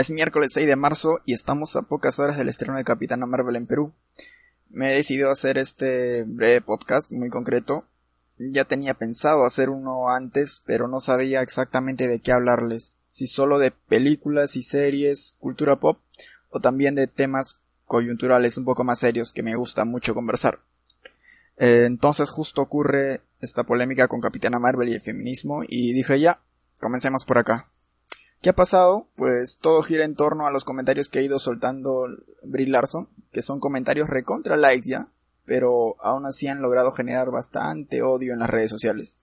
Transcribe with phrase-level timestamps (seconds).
[0.00, 3.56] Es miércoles 6 de marzo y estamos a pocas horas del estreno de Capitana Marvel
[3.56, 3.92] en Perú.
[4.70, 7.84] Me he decidido hacer este breve podcast muy concreto.
[8.38, 12.96] Ya tenía pensado hacer uno antes, pero no sabía exactamente de qué hablarles.
[13.08, 15.98] Si solo de películas y series, cultura pop,
[16.48, 20.60] o también de temas coyunturales un poco más serios que me gusta mucho conversar.
[21.58, 26.40] Eh, entonces justo ocurre esta polémica con Capitana Marvel y el feminismo y dije ya,
[26.78, 27.68] comencemos por acá.
[28.42, 29.06] ¿Qué ha pasado?
[29.16, 32.06] Pues todo gira en torno a los comentarios que ha ido soltando
[32.42, 35.08] Brie Larson, que son comentarios recontra light ya,
[35.44, 39.20] pero aún así han logrado generar bastante odio en las redes sociales.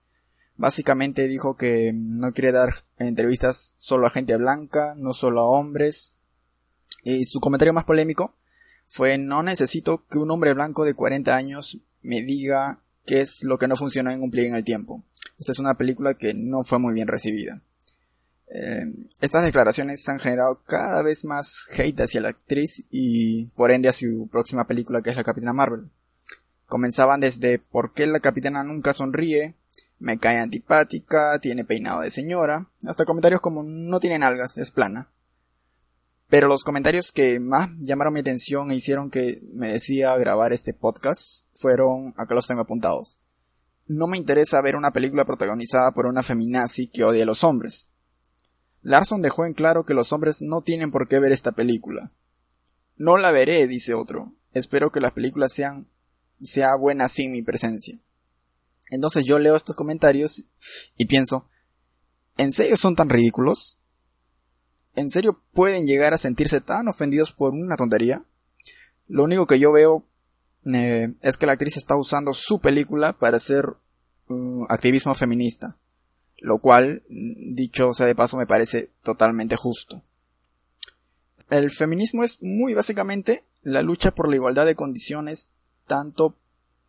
[0.56, 6.14] Básicamente dijo que no quiere dar entrevistas solo a gente blanca, no solo a hombres.
[7.02, 8.34] Y su comentario más polémico
[8.86, 13.58] fue no necesito que un hombre blanco de 40 años me diga qué es lo
[13.58, 15.02] que no funcionó en un pliegue en el tiempo.
[15.38, 17.62] Esta es una película que no fue muy bien recibida.
[18.50, 18.86] Eh,
[19.20, 23.92] estas declaraciones han generado cada vez más hate hacia la actriz y por ende a
[23.92, 25.90] su próxima película que es la Capitana Marvel.
[26.66, 29.54] Comenzaban desde ¿por qué la capitana nunca sonríe?
[29.98, 35.08] Me cae antipática, tiene peinado de señora, hasta comentarios como no tiene algas, es plana.
[36.28, 40.74] Pero los comentarios que más llamaron mi atención e hicieron que me decía grabar este
[40.74, 43.18] podcast fueron, acá los tengo apuntados.
[43.86, 47.88] No me interesa ver una película protagonizada por una feminazi que odia a los hombres.
[48.82, 52.12] Larson dejó en claro que los hombres no tienen por qué ver esta película.
[52.96, 54.34] No la veré, dice otro.
[54.52, 55.88] Espero que las películas sean
[56.40, 57.98] sea buena sin mi presencia.
[58.90, 60.44] Entonces yo leo estos comentarios
[60.96, 61.48] y pienso,
[62.36, 63.78] ¿en serio son tan ridículos?
[64.94, 68.24] ¿En serio pueden llegar a sentirse tan ofendidos por una tontería?
[69.06, 70.04] Lo único que yo veo
[70.64, 73.64] eh, es que la actriz está usando su película para hacer
[74.68, 75.76] activismo feminista
[76.38, 80.02] lo cual, dicho sea de paso, me parece totalmente justo.
[81.50, 85.48] El feminismo es muy básicamente la lucha por la igualdad de condiciones
[85.86, 86.36] tanto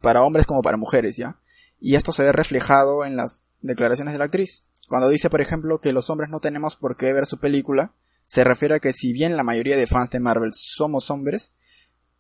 [0.02, 1.38] para hombres como para mujeres, ¿ya?
[1.80, 4.66] Y esto se ve reflejado en las declaraciones de la actriz.
[4.88, 7.94] Cuando dice, por ejemplo, que los hombres no tenemos por qué ver su película,
[8.26, 11.54] se refiere a que si bien la mayoría de fans de Marvel somos hombres,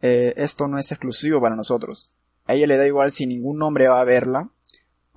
[0.01, 2.11] eh, esto no es exclusivo para nosotros.
[2.45, 4.49] A ella le da igual si ningún hombre va a verla,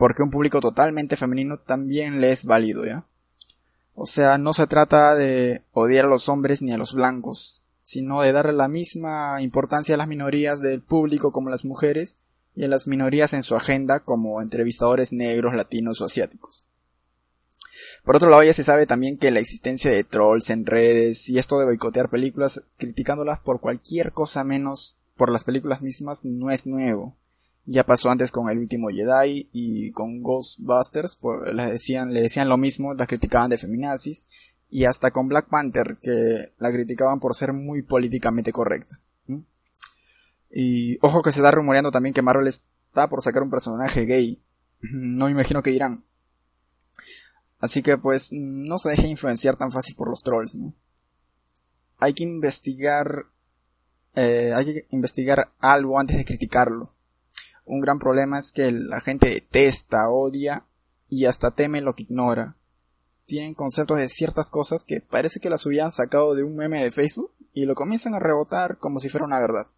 [0.03, 3.07] porque un público totalmente femenino también le es válido, ¿ya?
[3.95, 8.21] O sea, no se trata de odiar a los hombres ni a los blancos, sino
[8.21, 12.19] de darle la misma importancia a las minorías del público como las mujeres
[12.57, 16.65] y a las minorías en su agenda como entrevistadores negros, latinos o asiáticos.
[18.05, 21.39] Por otro lado, ya se sabe también que la existencia de trolls en redes y
[21.39, 26.67] esto de boicotear películas criticándolas por cualquier cosa menos por las películas mismas no es
[26.67, 27.17] nuevo.
[27.65, 32.49] Ya pasó antes con el último Jedi y con Ghostbusters, pues, le decían, le decían
[32.49, 34.27] lo mismo, la criticaban de feminazis,
[34.69, 38.99] y hasta con Black Panther, que la criticaban por ser muy políticamente correcta.
[40.53, 44.43] Y ojo que se está rumoreando también que Marvel está por sacar un personaje gay.
[44.93, 46.05] No me imagino que dirán.
[47.59, 50.75] Así que pues no se deje influenciar tan fácil por los trolls, ¿no?
[51.99, 53.27] Hay que investigar,
[54.17, 56.93] eh, hay que investigar algo antes de criticarlo.
[57.65, 60.67] Un gran problema es que la gente detesta, odia
[61.09, 62.57] y hasta teme lo que ignora.
[63.27, 66.91] Tienen conceptos de ciertas cosas que parece que las hubieran sacado de un meme de
[66.91, 69.69] Facebook y lo comienzan a rebotar como si fuera una verdad.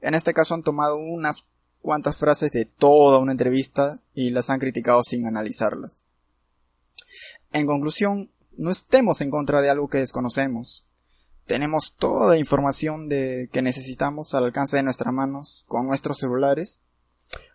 [0.00, 1.46] En este caso han tomado unas
[1.80, 6.04] cuantas frases de toda una entrevista y las han criticado sin analizarlas.
[7.52, 10.84] En conclusión, no estemos en contra de algo que desconocemos.
[11.46, 16.82] Tenemos toda la información de que necesitamos al alcance de nuestras manos con nuestros celulares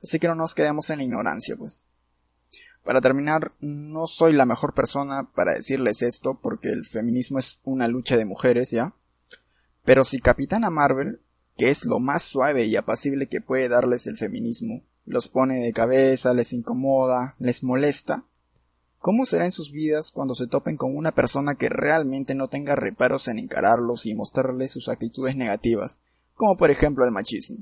[0.01, 1.87] Así que no nos quedemos en la ignorancia, pues.
[2.83, 7.87] Para terminar, no soy la mejor persona para decirles esto porque el feminismo es una
[7.89, 8.93] lucha de mujeres, ¿ya?
[9.83, 11.19] Pero si Capitana Marvel,
[11.57, 15.73] que es lo más suave y apacible que puede darles el feminismo, los pone de
[15.73, 18.23] cabeza, les incomoda, les molesta,
[18.99, 22.75] ¿cómo será en sus vidas cuando se topen con una persona que realmente no tenga
[22.75, 25.99] reparos en encararlos y mostrarles sus actitudes negativas,
[26.35, 27.57] como por ejemplo el machismo?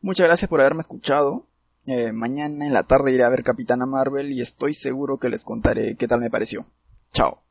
[0.00, 1.46] Muchas gracias por haberme escuchado.
[1.86, 5.44] Eh, mañana en la tarde iré a ver Capitana Marvel y estoy seguro que les
[5.44, 6.66] contaré qué tal me pareció.
[7.12, 7.42] Chao.